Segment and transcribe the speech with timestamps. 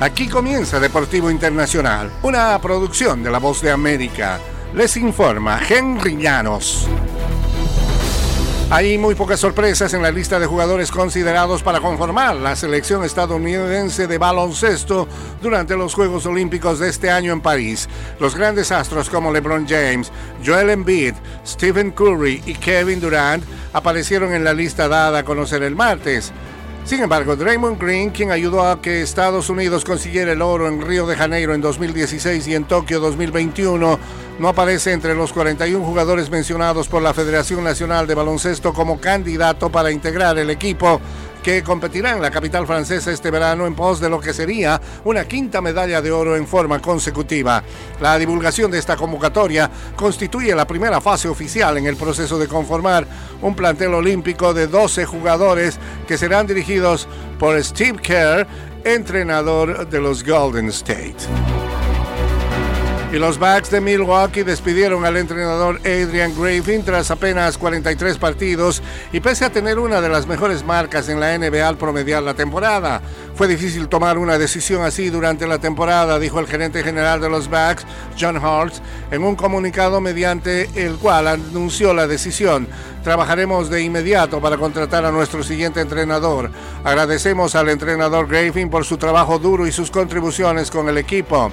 [0.00, 4.40] Aquí comienza Deportivo Internacional, una producción de La Voz de América.
[4.74, 6.88] Les informa Henry Llanos.
[8.70, 14.08] Hay muy pocas sorpresas en la lista de jugadores considerados para conformar la selección estadounidense
[14.08, 15.06] de baloncesto
[15.40, 17.88] durante los Juegos Olímpicos de este año en París.
[18.18, 20.10] Los grandes astros como LeBron James,
[20.44, 21.14] Joel Embiid,
[21.46, 26.32] Stephen Curry y Kevin Durant aparecieron en la lista dada a conocer el martes.
[26.84, 31.06] Sin embargo, Draymond Green, quien ayudó a que Estados Unidos consiguiera el oro en Río
[31.06, 33.98] de Janeiro en 2016 y en Tokio 2021,
[34.38, 39.70] no aparece entre los 41 jugadores mencionados por la Federación Nacional de Baloncesto como candidato
[39.70, 41.00] para integrar el equipo
[41.44, 45.26] que competirá en la capital francesa este verano en pos de lo que sería una
[45.26, 47.62] quinta medalla de oro en forma consecutiva.
[48.00, 53.06] La divulgación de esta convocatoria constituye la primera fase oficial en el proceso de conformar
[53.42, 57.06] un plantel olímpico de 12 jugadores que serán dirigidos
[57.38, 58.46] por Steve Kerr,
[58.82, 61.53] entrenador de los Golden State.
[63.14, 69.20] Y los Bucks de Milwaukee despidieron al entrenador Adrian Griffin tras apenas 43 partidos y
[69.20, 73.00] pese a tener una de las mejores marcas en la NBA al promediar la temporada.
[73.36, 77.48] Fue difícil tomar una decisión así durante la temporada, dijo el gerente general de los
[77.48, 77.86] Bucks,
[78.18, 78.74] John Hart,
[79.12, 82.66] en un comunicado mediante el cual anunció la decisión.
[83.04, 86.50] Trabajaremos de inmediato para contratar a nuestro siguiente entrenador.
[86.82, 91.52] Agradecemos al entrenador Griffin por su trabajo duro y sus contribuciones con el equipo.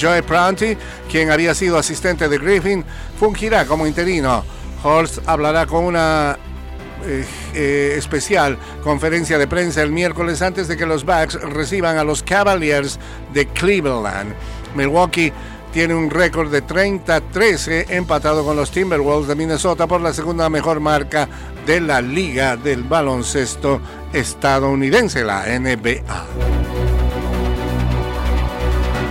[0.00, 0.76] Joe Pranti,
[1.10, 2.84] quien había sido asistente de Griffin,
[3.18, 4.44] fungirá como interino.
[4.82, 6.38] Horst hablará con una
[7.04, 12.04] eh, eh, especial conferencia de prensa el miércoles antes de que los Bucks reciban a
[12.04, 12.98] los Cavaliers
[13.32, 14.34] de Cleveland.
[14.74, 15.32] Milwaukee
[15.72, 20.80] tiene un récord de 30-13 empatado con los Timberwolves de Minnesota por la segunda mejor
[20.80, 21.28] marca
[21.66, 23.80] de la liga del baloncesto
[24.12, 26.55] estadounidense, la NBA.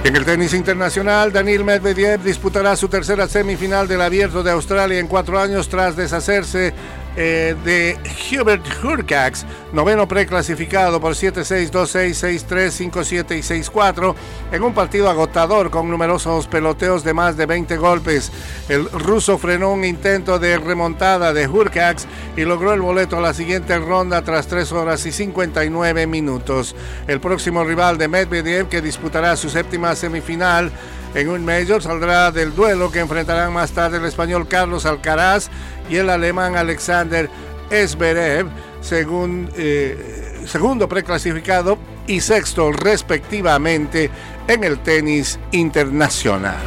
[0.06, 5.08] En el tenis internacional, Daniel Medvedev disputará su tercera semifinal del Abierto de Australia en
[5.08, 6.76] cuatro años tras deshacerse
[7.18, 7.98] eh, de
[8.32, 14.16] Hubert Hurkacz, noveno preclasificado por 7-6, 2-6, 6-3, 5-7 y 6-4,
[14.52, 18.32] en un partido agotador con numerosos peloteos de más de 20 golpes.
[18.68, 22.06] El ruso frenó un intento de remontada de Hurkacz
[22.36, 26.76] y logró el boleto a la siguiente ronda tras 3 horas y 59 minutos.
[27.08, 30.72] El próximo rival de Medvedev, que disputará su séptima semifinal,
[31.16, 35.50] en un Major saldrá del duelo que enfrentarán más tarde el español Carlos Alcaraz
[35.90, 37.30] y el alemán Alexander
[37.70, 38.48] Zverev,
[38.92, 44.12] eh, segundo preclasificado y sexto respectivamente
[44.48, 46.58] en el tenis internacional.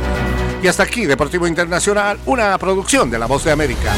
[0.62, 3.92] Y hasta aquí, Deportivo Internacional, una producción de La Voz de América.